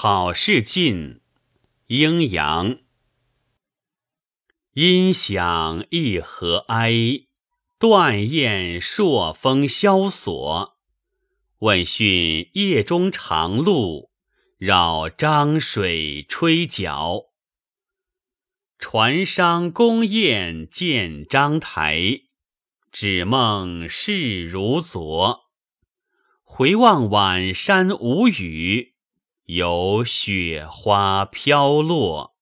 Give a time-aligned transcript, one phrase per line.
[0.00, 1.22] 好事尽，
[1.88, 2.78] 阴阳。
[4.74, 7.26] 音响一和哀，
[7.80, 10.78] 断雁朔风萧索。
[11.58, 14.10] 问讯夜中长路，
[14.56, 17.24] 绕漳水吹角。
[18.78, 22.20] 船商宫宴见章台，
[22.92, 25.40] 只梦事如昨。
[26.44, 28.94] 回望晚山无语，
[29.48, 32.37] 有雪花飘落。